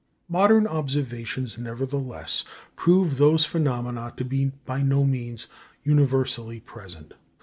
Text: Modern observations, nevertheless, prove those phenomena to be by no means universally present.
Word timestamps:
Modern 0.27 0.65
observations, 0.65 1.59
nevertheless, 1.59 2.43
prove 2.75 3.17
those 3.19 3.45
phenomena 3.45 4.11
to 4.17 4.25
be 4.25 4.45
by 4.65 4.81
no 4.81 5.03
means 5.03 5.45
universally 5.83 6.59
present. 6.59 7.13